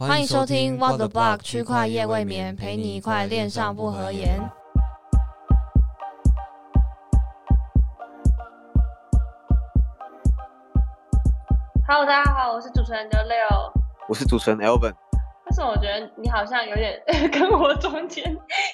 [0.00, 4.40] 欢迎收听 What the Block 区块夜未眠，陪你一块恋上不合言。
[11.86, 13.72] Hello，大家好，我是主持人刘六，
[14.08, 14.94] 我是主持人 Elvin。
[14.94, 16.98] 为什么我觉得你好像有点
[17.30, 18.24] 跟我中间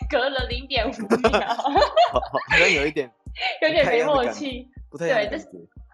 [0.08, 1.40] 隔了零点五秒？
[2.14, 3.11] 好像有一点，
[3.62, 4.70] 有点没默契。
[4.88, 5.48] 不太对，这是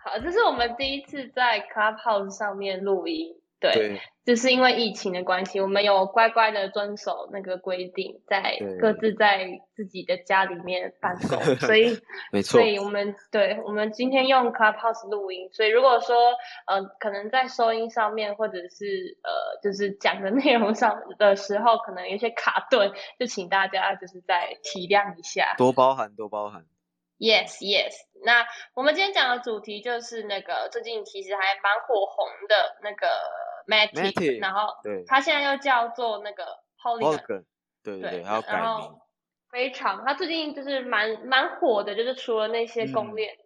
[0.05, 3.35] 好，这是我们第一次在 Clubhouse 上面录音。
[3.63, 11.99] 对，就是因为疫情的关系，我们有乖乖的遵守那个规定，在各自在自己的家里面办公，所以
[12.33, 16.33] 没错，所以我们对我们今天用 Clubhouse 录音，所以如果说
[16.67, 26.65] 呃可能在收音上面或者是呃就是讲的内容上的时候，可能有些卡顿，就请大家就是再体谅一下，多包涵，多包涵。
[27.19, 27.93] Yes, yes。
[28.25, 28.45] 那
[28.75, 33.07] 我们今天讲的主题就是那个最近其实还蛮火红的那个。
[33.67, 36.45] Matic，然后对，它现在又叫做那个
[36.83, 37.45] Polygon，
[37.83, 38.99] 对对对，还要改名。
[39.51, 43.37] 非常，他最近就是蛮蛮火的，就是除了那些公链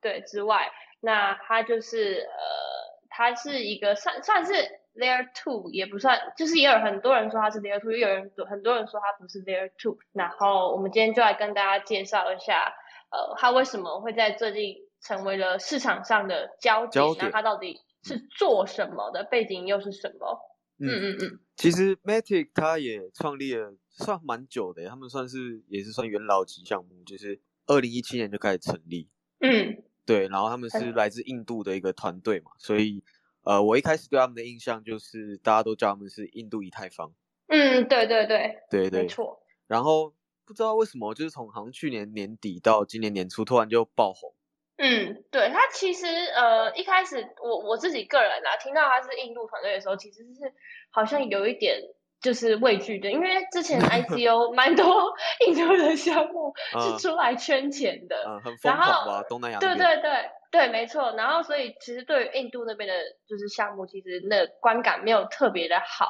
[0.00, 4.52] 对之外，那他就是呃，他是一个算算是
[4.94, 9.98] Layer Two，也不算，就是也有很多人说他是 Layer Two，也有人很多人说他不是 Layer Two。
[10.12, 12.72] 然后我们今天就来跟大家介绍一下，
[13.10, 17.80] 呃，他为什么会在最近成为了市场上的焦点，那它到底。
[18.06, 20.38] 是做什么的背景又是什么？
[20.78, 21.40] 嗯嗯嗯。
[21.56, 29.08] 其实 Matic 它也创立了算蛮久的，他们算是也是算元老级项目，就是二零一七年就开始成立。
[29.40, 30.28] 嗯，对。
[30.28, 33.02] 然后他们是来自印度的一个团队嘛，所以
[33.42, 37.12] 呃，我一开始对他们的印象就是大家都叫他们是印度以太坊。
[37.48, 39.40] 嗯，对对对，对对，没错。
[39.66, 44.34] 然后不知道为什么，就是从好像去年年底到今年年初，突然就爆红。
[44.78, 50.52] 嗯，对他其实呃一开始我我自己个人啊听到他是印度团队的时候，其实是
[50.90, 51.80] 好像有一点
[52.20, 55.14] 就是畏惧的，因为之前 ICO 蛮多
[55.46, 60.30] 印度的项目是出来圈钱的，嗯，很疯狂吧，东南亚对对对。
[60.50, 61.12] 对，没错。
[61.16, 62.94] 然后，所以其实对于印度那边的，
[63.28, 66.08] 就是项目，其实那观感没有特别的好。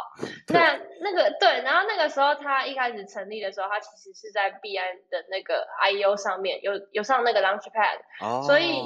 [0.49, 8.81] 那那个对，然后那个时候他一开始成立的时候，他其实是在币安的那个 IEO 上面有有上那个 Launchpad，所以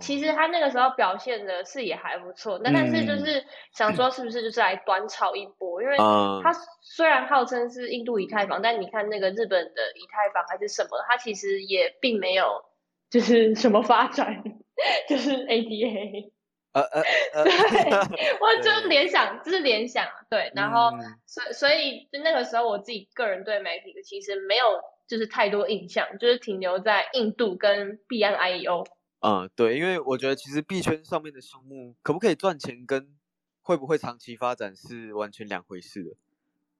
[0.00, 2.58] 其实他那个时候表现的是也还不错。
[2.62, 5.82] 那但是就是想说，是不是就是来短炒一波？
[5.82, 12.64] 因为他虽然号称是印度以太坊，但你看那个日本的以太坊还是什么，他其实也并没有
[13.10, 14.42] 就是什么发展。
[15.08, 16.30] 就是 ADA，
[16.72, 17.02] 呃呃
[17.34, 17.44] 呃，
[18.40, 20.90] 我就联想，就是联想，对，然后
[21.26, 24.64] 所所以就那个时候我自己个人对媒体其实没有
[25.06, 28.86] 就是太多印象，就是停留在印度跟币安 IEO。
[29.20, 33.16] 嗯，对，因为我觉得其实币圈上面的项目可不可以赚钱，跟
[33.62, 36.10] 会不会长期发展是完全两回事的。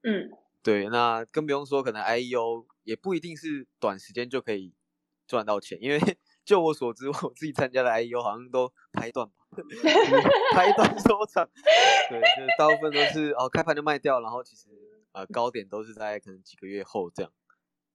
[0.02, 0.30] 嗯，
[0.62, 4.74] 对，那更不用说可能 IEO 也不一定是短时间就可以
[5.26, 5.98] 赚到钱，因为。
[6.44, 9.32] 就我所知， 我自己参加的 IEO 好像都拍断吧，
[10.52, 11.48] 拍断收场。
[12.10, 14.68] 对，就是大部分都是哦，开盘就卖掉，然后其实
[15.12, 17.32] 呃高点都是在可能几个月后这样。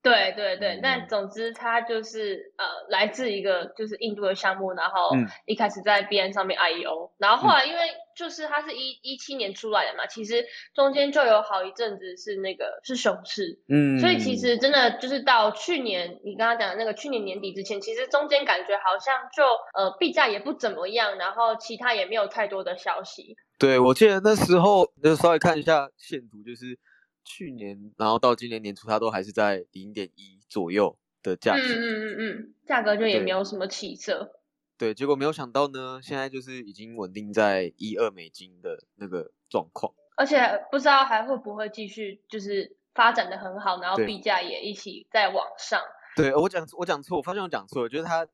[0.01, 5.11] 对对对，但总之它就是呃来自一个就是印度的项目，然后
[5.45, 7.79] 一开始在 B N 上面 I E O，然后后来因为
[8.19, 19.43] 就是它是一一七年出来的嘛，其实中间就有好一阵子是那个是熊市，嗯，所以其实真的就是到去年你刚刚讲的那个去年年底之前，其实中间感觉好像就
[19.73, 23.37] 呃币价也不怎么样，然后其他也没有太多的消息。
[23.57, 26.77] 对，我记得那时候就稍微看一下线图，就是。
[27.25, 31.61] 去年，然后到今年年初，它都还是在零点一左右的价格。
[31.61, 34.31] 嗯嗯嗯嗯，价格就也没有什么起色。
[34.79, 39.93] 对，结果没有想到呢，现在就是已经稳定在一二美金的那个状况。
[40.15, 40.37] 而且
[40.71, 45.81] 不知道还会不会继续，就是发展的很好，然后币价也一起在往上。
[46.15, 48.25] 对我讲我讲错，我发现我讲错，我觉得它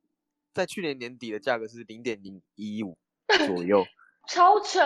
[0.54, 2.96] 在去年年底的价格是零点零一五
[3.48, 3.84] 左右，
[4.30, 4.80] 超扯。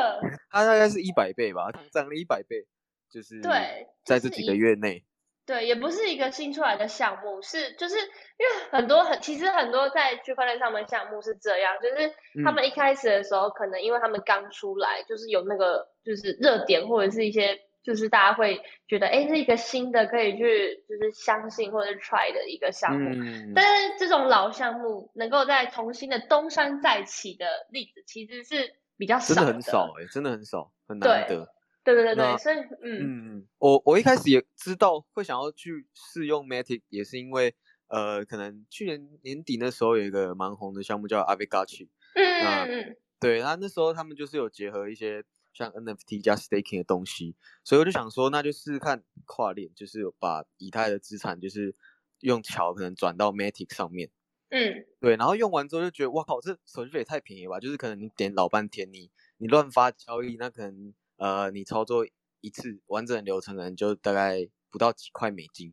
[0.50, 2.66] 它大概是一百倍吧，涨了一百倍。
[3.10, 5.04] 就是对，在这几个月内，
[5.50, 12.14] 对，也不是一个新出来的项目，是就是因为很多很其实很多在区块链上面项目是这样，就是
[12.46, 23.10] 他们一开始的时候，可能因为他们刚出来，就是有那个就是热点或者是一些就是大家会觉得哎是一个新的可以去就是相信或者 try 的一个项目，
[23.56, 31.48] 但是这种老项目能够再重新的东山再起的例子其实是比较少，真的很少哎，真的很少，很难得。
[31.94, 37.56] 对对对对，所以嗯嗯，我我一开始也知道会想要去试用 Matic，也是因为
[37.88, 51.76] 呃，可能去年年底那时候有一个蛮红的项目叫 a v i g a c h i 嗯嗯嗯，对，然后那时候他们就是有结合一些像 NFT 加 staking 的东西，所以我就想说，那就试试看跨链，就是把以太的资产就是
[52.20, 54.10] 用桥可能转到 matic 上面。
[54.52, 57.60] 嗯，对，然后用完之后就觉得，哇靠，这手续费也太便宜吧！
[57.60, 62.06] 就是可能你点老半天，你你乱发交易，那可能呃你操作
[62.42, 65.72] 一次完整的流程可能就大概不到几块美金。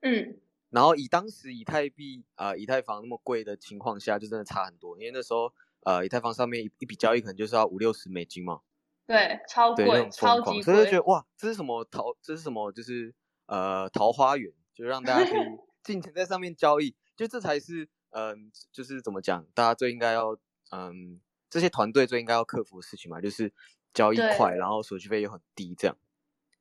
[0.00, 0.36] 嗯，
[0.70, 5.52] 然后以当时以太币啊以太坊那么贵的情况下，就真的差很多，因为那时候
[5.84, 8.60] 呃以太坊上面一一笔交易可能就是要五六十美金嘛。
[9.06, 10.74] 对，超贵，超级贵。
[10.74, 13.14] 就觉得哇，这是什么桃，这是什么就是
[13.46, 15.40] 呃桃花源，就让大家可以
[15.84, 20.36] 尽情在上面交易，就这才是嗯、就是怎么讲，大家最应该要
[20.70, 23.52] 嗯这些团队最应该要克服的事情嘛，就是
[23.96, 25.96] 交易快，然后手续费又很低，这样。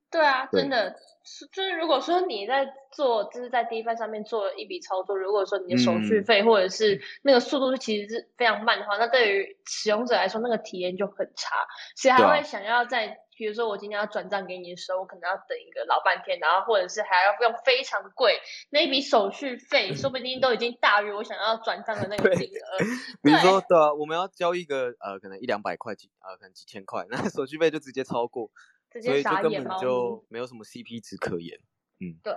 [0.10, 11.68] 对啊，对真的是就是如果说你在做，就是在 DeFi 上面做一笔操作，如果说你的手续嗯费或者是那个速度其实是非常慢的话，那对于使用者来说，那个体验就很差，
[11.98, 13.20] 谁还对啊会想要在？
[13.36, 18.40] 比如说我今天要转账给你的时候，我可能要等一个老半天，然后或者是还要用非常贵
[18.70, 22.78] 那一笔手续费，说不定都已经大于我想要转账的那个金额。
[23.22, 28.50] 比如说，对啊，我们要交一个呃，可能一两百块几，呃，可能几千块，那 手续费就直接超过，
[28.92, 29.78] 直所以就根本。
[29.80, 31.60] 就没有什么 CP 值可言。
[32.00, 32.34] 嗯对，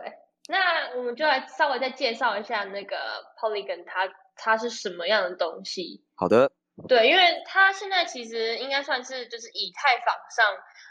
[0.48, 2.96] 那我们就来稍微再介绍一下那个
[3.40, 6.04] Polygon 它它是什么样的东西。
[6.14, 6.52] 好的，
[6.86, 10.46] 对，因为它现在其实应该算是就是以太坊上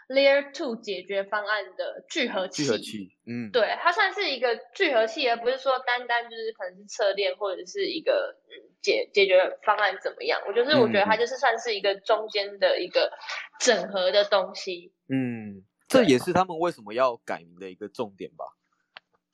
[0.10, 2.66] Layer Two 解决方案的聚合器。
[2.66, 10.42] 聚合器，嗯，对，它算是一个聚合器，而不是说单单就是可能是侧链或者是一个嗯解解决方案怎么样。
[10.48, 13.12] 我就是我觉得它嗯就是算是一个中间的一个
[13.60, 14.92] 整合的东西。
[15.08, 18.46] 嗯，这也是他们为什么要改名的一个重点吧？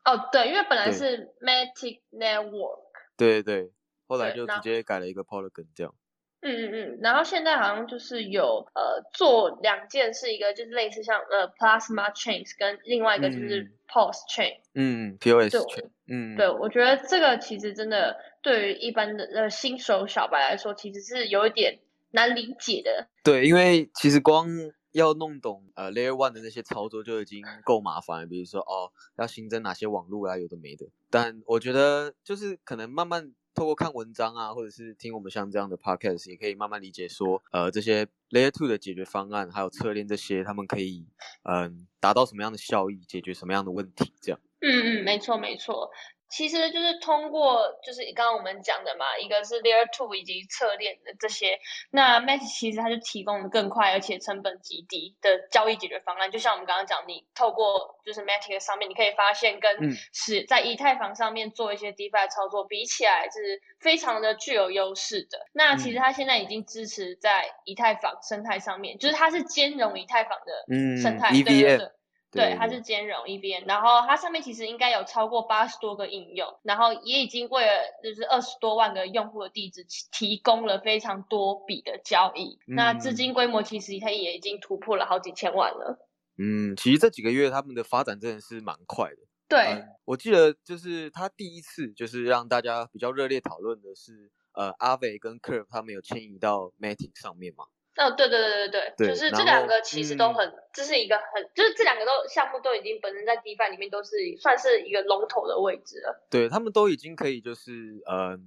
[0.05, 2.83] 哦，对，因为本来是 Matic Network。
[3.17, 3.71] 对对对，
[4.07, 5.95] 后来就直接改了一个 Polygon 这样。
[6.43, 14.57] 嗯嗯嗯，然后现在好像就是有呃做两件，是一个就是类似像呃 Plasma Chains 跟另外一个就是嗯 Pulse Chain。
[14.75, 21.79] 嗯，pos chain，，嗯，对，我觉得这个其实真的对于一般的呃新手小白来说，其实是有一点
[22.11, 23.07] 难理解的。
[23.23, 24.49] 对，因为其实光
[24.91, 30.87] 要弄懂呃 Layer One 的那些操作就已经够麻烦了，比如说哦要新增哪些网络啊，有的没的。
[31.09, 41.05] 但我觉得就是可能慢慢透过看文章啊，或者是听我们像这样的 podcast，也可以慢慢理解说，呃这些 Layer Two 的解决方案，还有侧链这些，他们可以
[41.43, 44.39] 嗯、达到什么样的效益，解决什么样的问题，这样。
[44.61, 45.91] 嗯嗯，没错没错。
[46.35, 51.59] 其实就是通过，就是刚刚我们讲的嘛，一个是 Layer Two 以及侧链的这些，
[51.91, 56.31] 那 Matic 其实它就提供了更快而且成本极低的交易解决方案。
[56.31, 65.37] 就像我们刚刚讲，你透过就是 Matic 上面，你可以发现跟嗯是在以太坊上面做一些 DeFi 操作比起来，是非常的具有优势的。
[65.53, 71.77] 那其实嗯它现在已经支持在以太坊生态上面，就是它是兼容以太坊的嗯生态，对对 EVM 对。
[71.77, 71.91] 对
[72.33, 77.71] 对，它是兼容一边，然后它上面其实应该有超过八十多个应用，然后也已经为了
[78.03, 86.09] 就是二十多万个用户的地址提供了非常多笔的交易，那资嗯金规模其实它也已经突破了好几千万了。
[86.37, 89.17] 嗯，其实这几个月他们的发展真的是蛮快的。
[89.47, 97.65] 对，嗯，我记得就是他第一次就是让大家比较热烈讨论的是，呃，阿伟跟 Curve 他们有迁移到 Matic 上面嘛？
[97.95, 106.25] 哦，对对对对对，就是这两个其实都嗯很，这是一个很，就是这两个都项目都已经本身在 DeFi 里面都是算是一个龙头的位置了。
[106.29, 108.37] 对他们都已经可以就是呃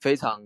[0.00, 0.40] 非常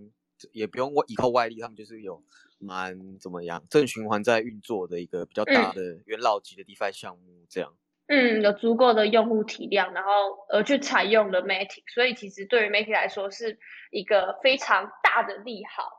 [0.52, 2.22] 也不用外依靠外力，他们就是有
[2.58, 7.76] 蛮怎么样正循环在运作的一个比较大的元老级的 DeFi 项目这样。
[8.08, 10.10] 嗯，有足够的用户体量，然后
[10.48, 13.58] 而去采用了 Matic，所以其实对于 Matic 来说是
[13.90, 15.90] 一个非常大的利好。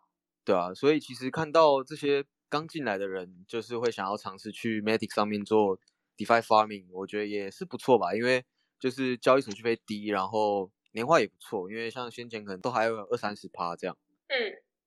[0.46, 5.80] 对啊，所以其实看到这些刚进来的人，就是会想要尝试去 Matic 上面做
[6.18, 8.46] DeFi farming，我觉得也是不错吧，因为
[8.80, 13.98] 就是交易手续费低，然后年化也不错，因为像先前可能都还有二三十趴这样。
[14.27, 14.36] 嗯，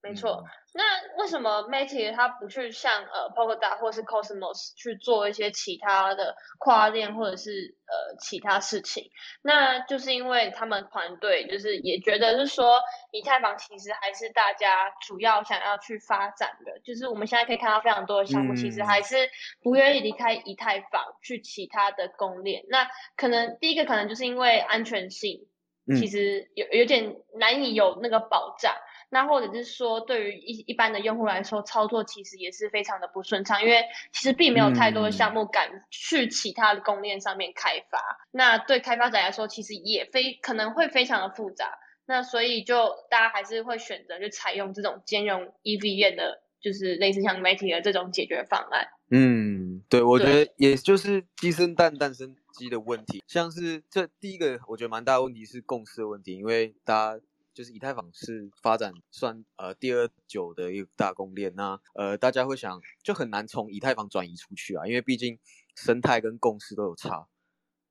[0.02, 0.44] 没错。
[0.44, 0.84] 嗯那
[1.20, 9.10] 为什么 Matic 它不去像呃 Polkadot 或是 Cosmos 去做一些其他的跨链或者是呃其他事情？
[9.42, 12.80] 那就是因为他们团队就是也觉得是说，
[13.10, 19.28] 以太坊其实还是大家主要想要去发展的，就是我们现在可以看到非常多的项目，其实嗯还是
[19.64, 22.62] 不愿意离开以太坊去其他的公链。
[22.68, 25.48] 那可能第一个可能就是因为安全性，
[25.88, 28.72] 嗯其实有有点难以有那个保障。
[29.10, 37.98] 那或者是说，对于一一般的用户来说，操作其实也是非常的不顺畅，因为其实并没有太多的项目敢去其他的供链上面开发。
[38.30, 41.76] 那对开发者来说，其实也非可能会非常的复杂。
[42.06, 48.88] 那所以就大家还是会选择就采用这种兼容 EVM 的，就是类似像 Matic 的这种解决方案。
[49.10, 53.22] 嗯，对，我觉得也就是鸡生蛋，蛋生鸡的问题。
[53.26, 57.20] 像是这第一个，我觉得蛮大的问题是共识的问题，因为大家
[57.52, 65.38] 就是以太坊是发展算呃第二久的一个大公链，那呃大家会想就很难从以太坊转移出去啊，因为毕竟
[65.74, 67.28] 生态跟共识都有差。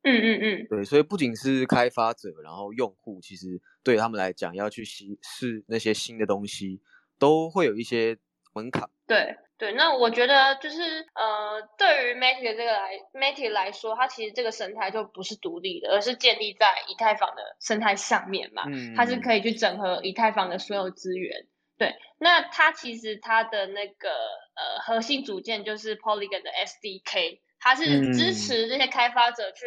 [0.01, 6.79] 嗯嗯嗯，对，所以不仅是开发者，然后用户，其实对他们来讲要去吸试那些新的东西，
[7.17, 8.17] 都会有一些
[8.53, 8.89] 门槛。
[9.05, 21.45] 对对，那我觉得就是呃，对于 Matic 这个来 Matic 来说，它其实这个生态就不是独立的，而是建立在以太坊的生态上面嘛，嗯，它是可以去整合以太坊的所有资源。
[21.77, 29.65] 对，那它其实它的那个呃核心组件就是 Polygon 的 SDK，它是支嗯持这些开发者去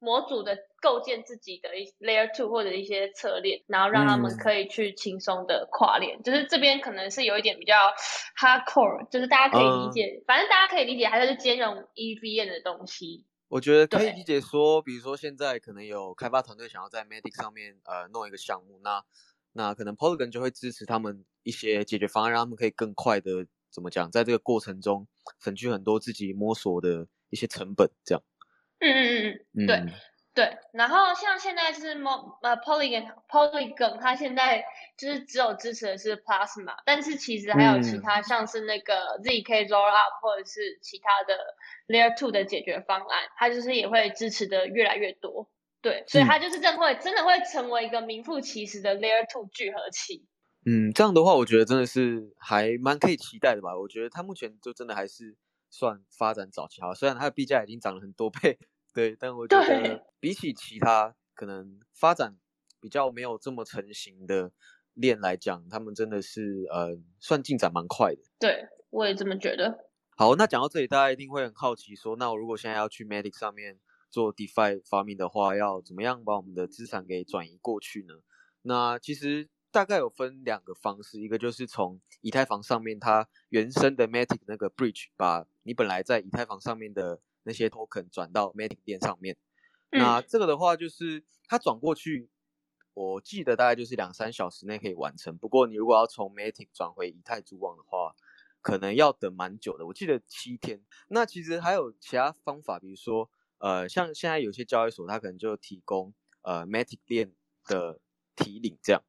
[0.00, 6.22] 模组的构建自己的一 Layer Two 或者一些侧链，然后让他们嗯可以去轻松的跨链。
[6.22, 7.74] 就是这边可能是有一点比较
[8.38, 13.24] hardcore，就是大家可以理嗯解，反正大家可以理解，还是兼容 EVM 的东西。
[13.48, 19.02] 我觉得可以理解说，比如说现在可能有开发团队想要在 Matic 上面呃弄一个项目，那
[19.52, 25.08] 那可能 Polygon 就会支持他们一些解决方案，让他们可以更快的怎么讲，在这个过程中
[25.40, 28.22] 省去很多自己摸索的一些成本，这样。
[28.80, 29.64] 嗯嗯嗯嗯。
[29.64, 29.92] 嗯，对
[30.34, 34.64] 对，然后像现在就是 Mo 呃 Polygon Polygon，它现在
[34.96, 41.36] 就是只有支持的是 Plasma，但是其实还有其嗯他像是那个 ZK Rollup 或者是其他的
[41.88, 45.50] Layer Two 的解决方案，它就是也会支持的越来越多。
[45.82, 50.24] 对，所以它就是真的会真的会成为一个名副其实的 Layer Two 聚合器。
[50.66, 53.76] 嗯，这样的话，我觉得真的是还蛮可以期待的吧。
[53.76, 55.34] 我觉得它目前就真的还是
[55.70, 58.58] 算发展早期好，虽然它的币价已经涨了很多倍，
[58.94, 62.36] 对，但我觉得比起其他可能发展
[62.80, 64.52] 比较没有这么成型的
[64.94, 68.20] 链来讲，他们真的是呃算进展蛮快的。
[68.38, 69.86] 对，我也这么觉得。
[70.16, 73.78] 好，那讲到这里，大家一定会很好奇说，那我如果现在要去 Matic 上面
[74.10, 78.14] 做 DeFi 发明的话，要怎么样把我们的资产给转移过去呢？
[78.62, 79.48] 那其实
[79.78, 89.36] 大概有分两个方式，一个就是从以太坊上面它原生的 Matic 那个 Bridge，把你本来在以太坊上面的那些 token 转到 Matic 链上面。
[89.90, 92.28] 那嗯这个的话，就是它转过去，
[92.92, 95.38] 我记得大概就是两三小时内可以完成。
[95.38, 98.16] 不过你如果要从 Matic 转回以太主网的话，
[98.60, 100.82] 可能要等蛮久的，我记得七天。
[101.06, 107.32] 那其实还有其他方法，比如说，呃，像现在有些交易所，它可能就提供呃 Matic 链
[107.66, 108.00] 的
[108.34, 109.00] 提领这样。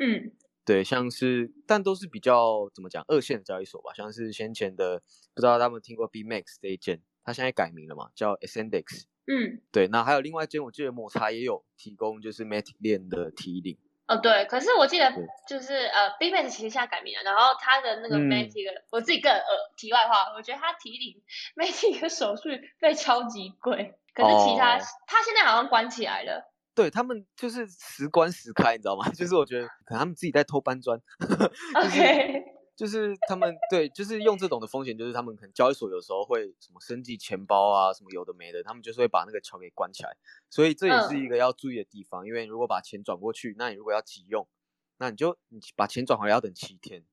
[0.00, 0.32] 嗯
[0.64, 5.02] 对，像是，但都是比较怎么讲二线的交易所吧，像是先前的，
[5.34, 9.04] 不知道他们听过 BMax 这一间，它现在改名了嘛，叫 Ascendex。
[9.26, 13.78] 嗯，对，那还有另外一间，我记得抹茶也有提供，就是 Matic 链的提领。
[14.06, 15.12] 哦对，可是我记得
[15.48, 21.22] 就是呃 b i m a x 其实现在改名了，然后它的那个嗯 Matic，、我自己个人呃题外话，我觉得它提领
[21.56, 26.49] Matic 的手续费超级贵，可是其他、哦它现在好像关起来了。
[26.80, 29.06] 对他们就是时关时开，你知道吗？
[29.12, 31.44] 就是我觉得可能他们自己在偷搬砖，就是
[31.76, 32.44] OK，
[32.74, 40.16] 就是他们对，就是用这种的风险，就是他们可能交易所有时候会什么升级钱包啊，什么有的没的，他们就是会把那个桥给关起来，
[40.48, 42.26] 所以这也是嗯一个要注意的地方。
[42.26, 44.48] 因为如果把钱转过去，那你如果要急用，
[44.96, 47.04] 那你就你把钱转回来要等七天。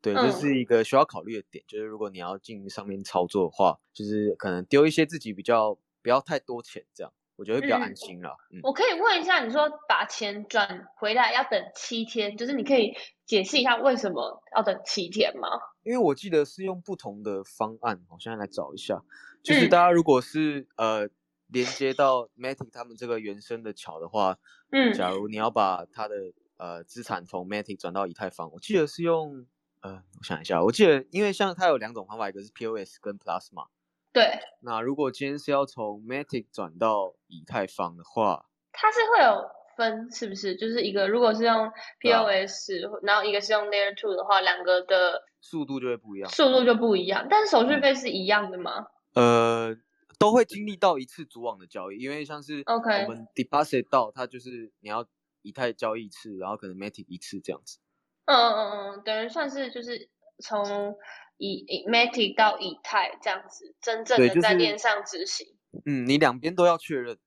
[0.00, 8.36] 对，这嗯是一个需要考虑的点，就是如果你要进上面操作的话，就是可能丢一些自己比较不要太多钱，这样我觉得会比较安嗯心了。
[8.52, 12.94] 嗯，我可以问一下，你说把钱转回来要等七天，就是你可以
[13.26, 15.48] 解释一下为什么要等七天吗？
[15.82, 19.02] 因为我记得是用不同的方案，我现在来找一下，
[19.42, 21.08] 就是嗯大家如果是、呃
[21.48, 24.38] 连接到 Matic 他们这个原生的桥的话，
[24.70, 26.14] 嗯假如你要把它的
[26.56, 29.44] 呃资产从 Matic 转到以太坊，我记得是用
[29.82, 33.66] 呃我想一下，我记得因为像它有两种方法，一个是 POS 跟 Plasma。
[34.12, 40.54] 对，那如果今天是要从 Matic 转到以太坊的话，它是会有分，是不是？
[40.56, 46.30] 就是一个如果是用 POS，、然后一个是用 Layer Two 的话，两个的速度就会不一样。
[46.30, 48.86] 速度就不一样，但是手续嗯费是一样的吗？
[49.14, 49.74] 呃，
[50.18, 55.06] 都会经历到一次主网的交易，因为像是 OK 我们 deposit 到它就是你要
[55.40, 57.78] 以太交易一次，然后可能 Matic 一次这样子。
[58.26, 60.96] 嗯嗯嗯嗯，等于算是就是从
[61.42, 65.48] 以以 Matic 到以太这样子，真正的在链上执行。
[65.84, 67.18] 嗯，你两边都要确认。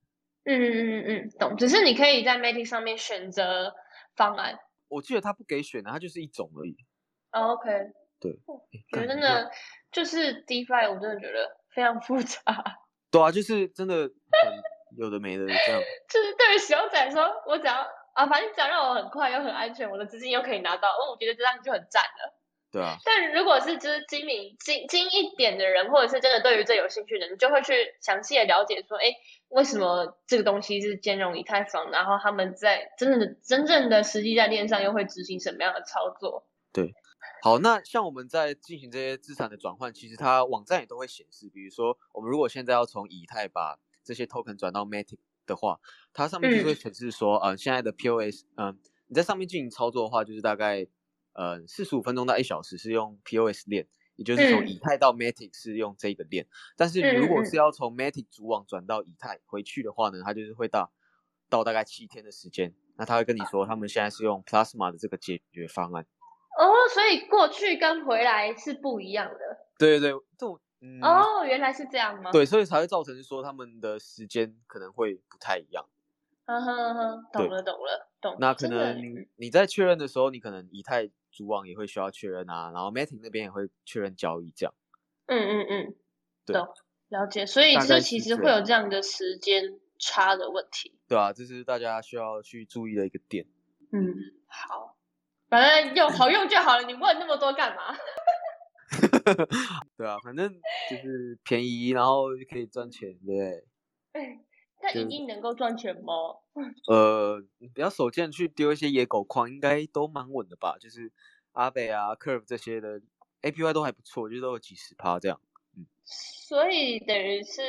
[0.45, 1.57] 嗯嗯嗯嗯嗯，懂。
[1.57, 3.75] 只是你可以在 Matic 上面选择
[4.15, 4.59] 方案。
[4.87, 6.77] 我记得他不给选的，他就是一种而已。
[7.33, 7.69] 哦 OK，
[8.21, 8.31] 对
[8.93, 9.51] 觉得真干那的
[9.91, 12.39] 就是 DeFi，我真的觉得非常复杂。
[13.11, 14.63] 对啊，就是真的很
[14.97, 15.81] 有的没的这样。
[16.07, 22.33] 就是对于使用者来说，我只要啊，反正只要让我很快又很安全，我的资金又可以拿到，哦，我觉得这样就很赞了。
[22.75, 29.15] 对啊，但如果是就是精明精精一点的人，或者是真的对于这有兴趣的人，就会去详细的了解说，哎，
[29.47, 36.45] 为什么这个东西是兼容以太坊，然后他们在真正的真正的实际在链上又会执行什么样的操作？
[36.73, 36.93] 对，
[37.41, 45.79] 好，那像我们在进行这些资产的转换，其实它网站也都会显示，比如说我们如果现在要从以太把这些 token 转到 matic 的话，
[46.11, 48.77] 它上面就会显示说，呃，现在的 POS，嗯，
[49.07, 50.85] 你在上面进行操作的话，就是大概。
[51.35, 56.47] 呃，四十五分钟到一小时是用 POS 链，也就是从以太到 Matic 是用这个链。
[56.75, 60.91] 但是如果是要从 Matic 主网转到以太回去的话呢，它就是会到
[61.49, 62.73] 到大概七天的时间。
[62.97, 66.05] 那他会跟你说，他们现在是用 Plasma 的这个解决方案。
[66.57, 66.63] 哦，
[66.93, 69.39] 所以过去跟回来是不一样的。
[69.77, 70.47] 对对对，这
[71.01, 72.31] 哦，原来是这样吗？
[72.31, 75.85] 对，所以才会造成说他们的时间可能会不太一样。
[76.45, 78.37] 嗯哼哼，懂了懂了懂。
[78.39, 81.09] 那可能你在确认的时候，你可能以太。
[81.35, 84.73] 主网也会需要确认啊，然后 Matic 那边也会确认交易，这样。
[85.25, 85.95] 嗯嗯嗯，
[86.45, 86.55] 对
[87.09, 90.97] 了解，所以这其实会有这样的时间差的问题。
[91.09, 93.45] 对啊，这是大家需要去注意的一个点。
[93.91, 94.15] 嗯，
[94.47, 94.95] 好，
[95.49, 97.93] 反正用好用就好了，你问那么多干嘛？
[99.97, 100.49] 对啊，反正
[100.89, 104.39] 就是便宜，然后可以赚钱，对不对？
[104.85, 106.13] 那一定能够赚钱吗？
[106.87, 107.41] 呃，
[107.73, 110.77] 比较手贱去丢一些野狗矿，应该都蛮稳的吧？
[110.79, 111.11] 就是
[111.53, 113.01] 阿北啊、Curve 这些的
[113.41, 115.41] APY 都还不错，就都有几十趴这样。
[115.75, 117.61] 嗯，所以等于是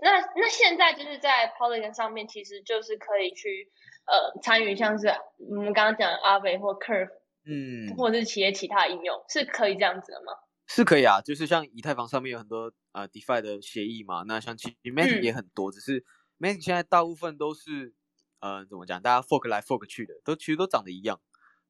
[0.00, 3.70] 那那现在就是在 Polygon 上面，其实就是可以去
[4.06, 7.10] 呃参与，像是我们刚刚讲阿北或 Curve，
[7.44, 10.32] 嗯，或者是企业其他应用，是可以这样子的吗？
[10.66, 16.04] 是可以啊，就是像以太坊上面有很多呃 DeFi 的协议嘛，那像其实 Matic 也很多，只是。
[16.38, 17.92] Matic 现在大部分都是，
[18.40, 19.02] 呃，怎么讲？
[19.02, 21.20] 大家 fork 来 fork 去的，都其实都长得一样。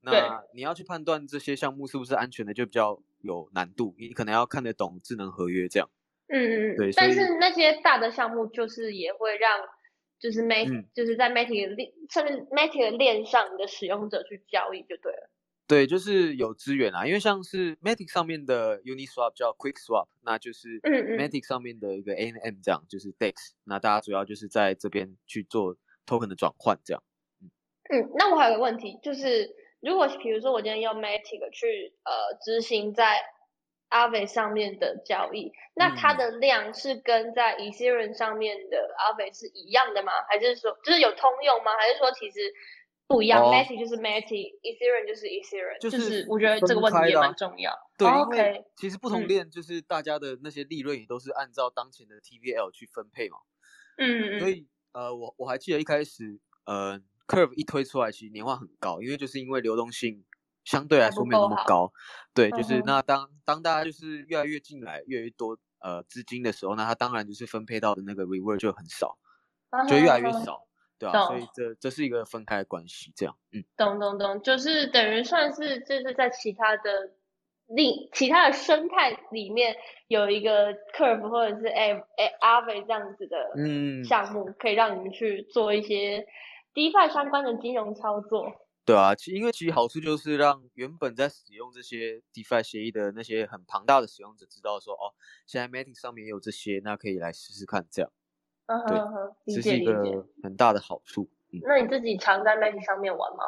[0.00, 3.94] 那你要去判断这些项目是不是安全的，就比较有难度。
[3.98, 5.88] 你可能要看得懂智能合约这样。
[6.28, 6.76] 嗯嗯嗯。
[6.76, 6.92] 对。
[6.92, 9.58] 但是那些大的项目，就是也会让，
[10.20, 15.30] 就是 Matic，就是在 Matic 链，甚至 Matic 链上的使用者去交易就对了。
[15.68, 25.76] 对，就是有资源啊，因为像是 Matic 上面的 Uniswap 叫 Quick Swap，那就是 Matic 上面的一个 ANM 这样，就是 DEX，那大家主要就是在这边去做
[26.06, 27.02] Token 的转换这样。
[27.90, 33.20] 嗯，那我还有个问题，就是如果比如说我今天用 Matic 去呃执行在
[33.90, 40.12] Aave 上面的交易，那它的量是跟在 Ethereum 上面的 Aave 是一样的吗？
[40.30, 41.72] 还是说就是有通用吗？
[41.78, 42.40] 还是说其实？
[43.08, 47.72] 不一样，Matic 就是 Matic，Ethereum 就是 Ethereum，就是我觉得这个问题也蛮重要。
[47.96, 53.38] 对，因为其实不同链就是大家的那些利润也都是按照当前的 TVL 去分配嘛。
[53.96, 54.40] 嗯嗯。
[54.40, 60.22] 所以呃，我我还记得一开始呃，Curve 一推出来，其实年化很高，因为就是因为流动性
[60.64, 61.90] 相对来说没有那么高。
[62.34, 69.16] 对，就是那当当大家就是越来越进来，越来越多呃资金的时候，那它当然就是分配到的那个 reward 就很少，
[69.88, 70.67] 就越来越 少。
[70.98, 77.12] 对啊，所以这这是一个分开的关系，这样，嗯，懂懂懂，就是等于算是就是在其他的
[77.66, 79.76] 另其他的生态里面
[80.08, 86.26] 有一个 curve 或者是 a a a v 这样子的嗯项目，可以让你们去做一些
[86.74, 88.50] DeFi 相关的金融操作。
[88.84, 95.12] 对啊，其因为其实好处就是让原本在使用这些 DeFi 协议的那些很庞大的使用者知道说，哦，
[95.46, 98.10] 现在 Matic 上面也有这些，那可以来试试看这样。
[98.86, 101.28] 对，这是一个很大的好处。
[101.62, 103.44] 那你自己常在 m a c 上面玩吗？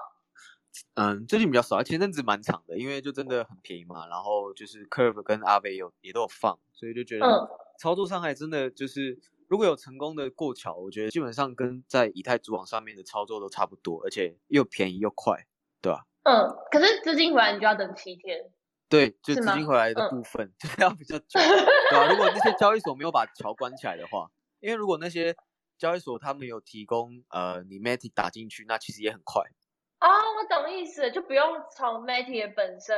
[0.94, 4.06] 嗯，最近比较少，前阵子蛮长的，因为就真的很便宜嘛。
[4.06, 15.46] 然后就是 Curve 跟阿贝有也都有放，所以就觉得操作上还真的就是，如果有成功的过桥，我觉得基本上跟在以太主网上面的操作都差不多，而且又便宜又快，
[15.83, 16.06] 对吧？
[16.22, 18.50] 嗯，可是资金回来你就要等七天。
[18.88, 22.06] 对，就资金回来的部分 就是要比较久，对吧？
[22.09, 24.30] 如果那些交易所没有把桥关起来的话。
[24.61, 25.35] 因为如果那些
[25.79, 29.42] 交易所他们有提供，呃，你 Matic 打进去，那其实也很快。
[30.01, 31.44] 哦，我懂意思，就不用
[31.77, 32.96] 从 Matic 本身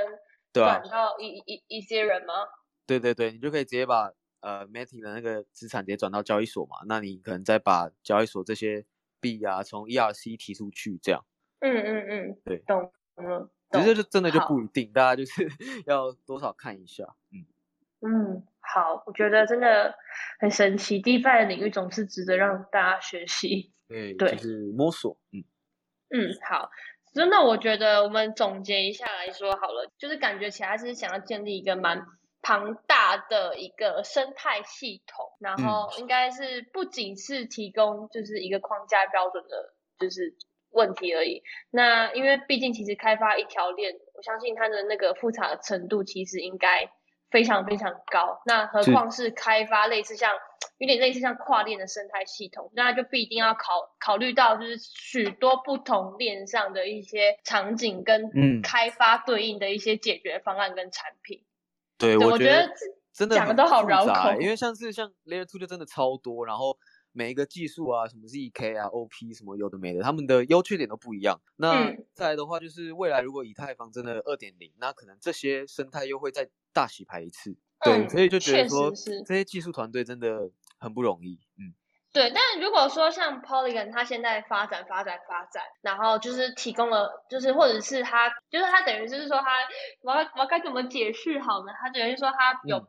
[0.52, 2.34] 转到一一一些人吗？
[2.86, 6.78] 对对对，你就可以直接把呃 Matic 的那个资产直接转到交易所嘛。
[6.86, 8.84] 那你可能再把交易所这些
[9.20, 11.24] 币啊从 E R C 提出去，这样。
[11.60, 13.50] 嗯嗯嗯，对，懂了。
[13.72, 15.48] 其实就真的就不一定，大家就是
[15.86, 17.46] 要多少看一下，嗯。
[18.04, 19.94] 嗯，好，我觉得真的
[20.40, 23.72] 很神奇，DeFi 的领域总是值得让大家学习。
[23.88, 25.18] 对，就是摸索。
[25.32, 25.44] 嗯
[26.08, 26.70] 嗯，好，
[27.12, 32.02] 真的，我觉得我们总结一下来说好了，就是感觉起来是想要建立一个蛮
[32.40, 40.34] 庞大的一个生态系统，然后应该是不仅是提供就是一个框架标准的，就是
[40.70, 41.42] 问题而已。
[41.70, 46.90] 那因为毕竟其实开发一条链，我相信它的那个复杂程度其实应该
[47.32, 48.40] 非常非常高。
[48.44, 50.30] 那何况是开发类似像
[50.78, 61.44] 有点类似像跨链的生态系统，那就必定要考考虑到就是许多不同链上的一些场景跟嗯开发对应的一些解决方案跟产品。
[61.98, 62.68] 对，对，我觉得
[63.12, 66.76] 真的讲的都好绕口因为像是像 Layer Two 就真的超多，然后
[67.12, 71.40] 每一个技术啊，什么 ZK 啊、OP 什么有的没的，他们的优缺点都不一样。
[71.56, 77.56] 那嗯再来的话，就是未来如果以太坊真的二点零，那可能这些生态又会再大洗牌一次。
[77.84, 78.92] 对，嗯所以就觉得说
[79.26, 81.40] 这些技术团队真的很不容易。
[81.58, 81.74] 嗯，
[82.12, 89.46] 对，但如果说像 Polygon，它现在发展、发展、发展，然后就是提供了，就是或者是它，就是它等于就是说它，
[90.02, 91.72] 我要我要该怎么解释好呢？
[91.80, 92.86] 它等于说它有嗯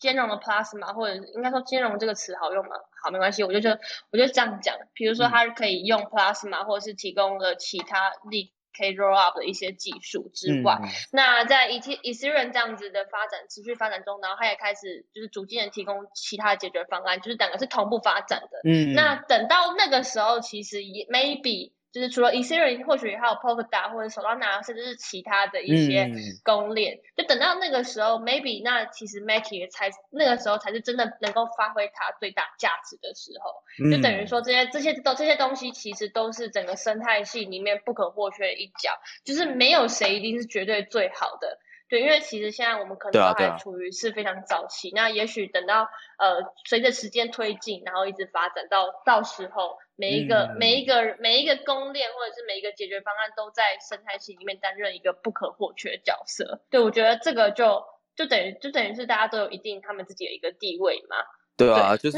[0.00, 2.70] 兼容的 Plasma，或者应该说兼容这个词好用吗？
[3.02, 3.70] 好，没关系，我就就
[4.10, 4.74] 我就这样讲。
[4.94, 18.60] 比如说嗯它可以用 Plasma，或者是提供了其他 ZK Rollup 的一些技术之外，嗯那在 E T Ethereum 这样子的发展持续发展中，然后它也开始就是逐渐的提供其他的解决方案，就是两个是同步发展的。
[18.64, 26.98] 嗯，那等到那个时候，其实也 maybe 就是除了 Ethereum，或许还有 Polkadot 或者 Solana，甚至是其他的一些嗯公链。
[27.16, 33.90] 就等到那个时候，maybe 那其实 Matic 也才那个时候才是真的能够发挥它最大价值的时候。
[33.90, 38.90] 就等于嗯说这些这些都这些东西其实都是整个生态系里面不可或缺的一角，
[39.24, 41.58] 就是没有谁一定是绝对最好的。
[41.88, 56.62] 对，因为其实现在我们可能还处于是非常早期，那也许等到呃随着时间推进，然后一直发展到到时候每一个、嗯每一个每一个公链或者是每一个解决方案都在生态系里面担任一个不可或缺的角色。
[56.70, 57.84] 对，我觉得这个就
[58.16, 61.16] 就等于就等于是大家都有一定他们自己的一个地位嘛。
[61.56, 62.16] 对啊，就是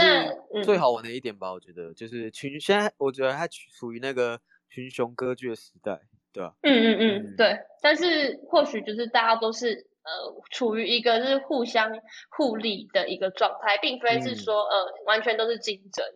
[0.62, 4.38] 最好玩的一点吧，我觉得就是群，现在我觉得它处处于那个
[4.70, 5.98] 群雄割据的时代，
[6.32, 7.58] 对吧、嗯嗯嗯嗯，对。
[7.80, 11.90] 但是或许就是大家都是呃处于一个就是互相
[12.30, 16.06] 互利的一个状态，并非是嗯说、呃完全都是竞争。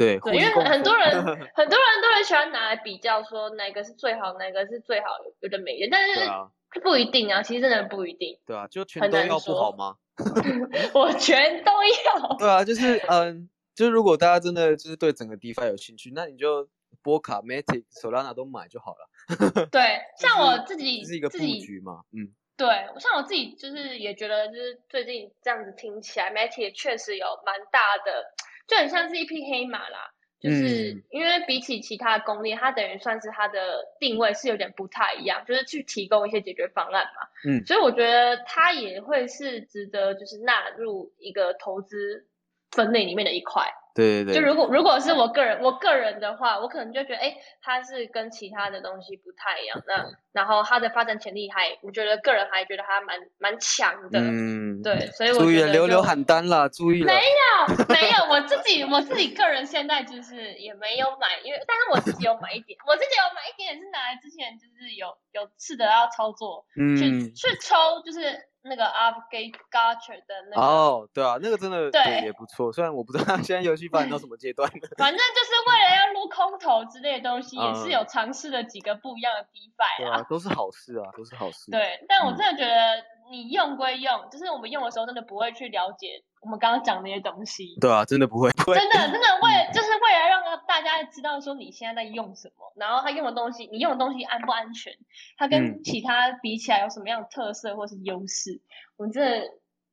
[0.00, 1.10] 对，对，因为很多人
[1.54, 5.06] 很多人都很喜欢拿来比较，说哪个是最好，哪个是最好，
[5.40, 8.38] 有的没的，但是不一定啊，其实真的不一定。
[8.46, 9.96] 对啊，就全都要不好说吗？
[10.94, 12.36] 我全都要。
[12.38, 16.66] 对啊，就是嗯，就是如果大家真的就是对整个 DeFi 有兴趣，那你就
[17.02, 22.66] 波卡、Matic、Solana 都买就好了， 对，像就是我自己这是一个布局嘛，嗯，对，
[22.98, 28.34] 像我自己就是也觉得，就是最近这样子听起来，Matic 确实有蛮大的，
[28.70, 30.12] 就很像是一匹黑马啦。
[30.40, 37.28] 就是嗯因为比起其他的公链，它等于算是它的定位是有点不太一样，就是去提供一些解决方案嘛。
[37.44, 42.26] 嗯所以我觉得它也会是值得就是纳入一个投资
[42.70, 43.66] 分类里面的一块。
[43.92, 49.82] 对对对，就如果如果是我个人我个人的话，我可能就觉得，哎，它是跟其他的东西不太一样。
[49.84, 54.20] 那 然后它的发展潜力还，我觉得个人还觉得它蛮蛮强的。
[54.20, 70.62] 嗯，对，所以我注意了，觉得留留就喊单啦，注意了，没有没有，我自己我自己个人现在就是也没有买，因为但是我自己有买一点，我自己有买一点是拿来之前就是有有试着要操作，去嗯，去去抽就是那个 Upgate Gacha 的那个。
[70.62, 82.36] 哦，对啊，那个真的对也不错，虽然我不知道现在游戏发展到什么阶段了， 反正就是为了要撸空投之类的东西，也是嗯有尝试了几个不一样的 DeFi 对啊，都是好事啊，都是好事，对，但我嗯。
[82.36, 87.76] 真的觉得你用归用，就是我们用的时候真的不会去了解我们刚刚讲那些东西。
[87.80, 88.74] 对啊，真的不会，不会。
[88.78, 94.92] 真的，真的为就是为了让大家知道说你现在在用什么，然后他用的东西，你用的东西安不安全，
[95.36, 95.80] 它跟嗯。
[95.84, 98.60] 其他比起来有什么样的特色或是优势，
[98.96, 99.46] 我真的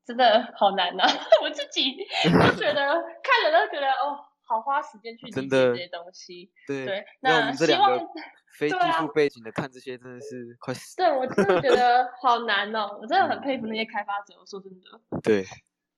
[0.06, 1.04] 真的好难呐、
[1.43, 2.84] 我自己都觉得
[3.23, 6.49] 看了都觉得哦，好花时间去理解这些东西。
[6.65, 8.07] 对，对，那希望们这两个
[8.57, 14.33] 非技术背景的看这些真的是快死，对我真的觉得 好难哦，我真的很嗯佩服那些开发者。
[14.39, 15.19] 我说真的。
[15.21, 15.45] 对，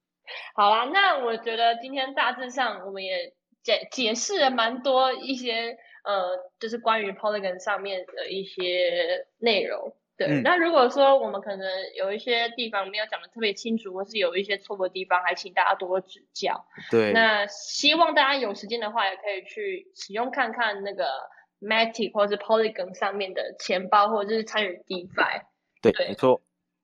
[0.55, 3.33] 好啦，那我觉得今天大致上我们也
[3.63, 9.95] 解解释了蛮多一些呃，就是关于 Polygon 上面的一些内容。
[10.19, 16.65] 对，嗯那如果说我们可能有一些地方没有讲的特别清楚，或是有一些错误的地方，还请大家多多指教。
[16.91, 21.05] 对，那希望大家有时间的话，也可以去使用看看那个
[21.61, 25.41] Matic 或者是 Polygon 上面的钱包，或者是参与 DeFi。
[25.81, 26.41] 对，对没错，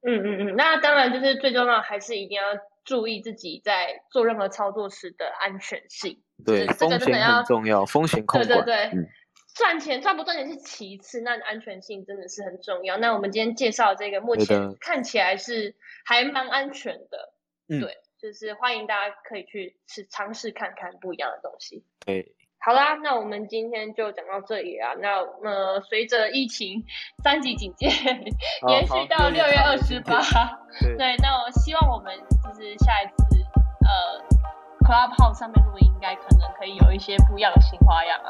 [0.07, 2.43] 嗯嗯嗯，那当然就是最重要，还是一定要
[2.85, 6.21] 注意自己在做任何操作时的安全性。
[6.45, 9.07] 对，就是这风险个真的要很重要，风险控管，对对对，嗯，
[9.55, 12.97] 赚钱赚不赚钱是其次，那安全性真的是很重要。
[12.97, 17.33] 那我们今天介绍这个，目前看起来是还蛮安全的。
[17.69, 21.85] 嗯对，就是欢迎大家可以去试尝试看看不一样的东西。
[22.05, 24.93] 对，好啦，那我们今天就讲到这里啊。
[25.01, 26.83] 那呃，随着疫情
[27.23, 27.87] 三级警戒
[28.67, 30.21] 延续到六月二十八，
[30.97, 33.41] 对，那我希望我们就是下一次
[33.87, 34.34] 呃。
[34.85, 38.29] Clubhouse 上面录音应该可能可以有一些不一样的新花样啊。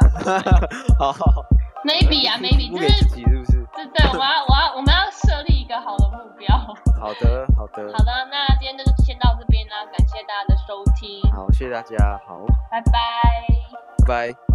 [0.97, 1.45] 好好好
[1.83, 3.67] ，Maybe 啊，Maybe 就是，是不是？
[3.75, 6.55] 对对，我要我要我们要设立一个好的目标。
[6.99, 7.91] 好的好的。
[7.91, 11.21] 好的，那今天就先到这边啦，感谢大家的收听。
[11.33, 12.39] 好，谢谢大家，好，
[12.71, 12.91] 拜拜。
[14.07, 14.54] 拜拜。